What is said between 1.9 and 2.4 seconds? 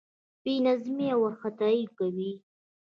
کوي.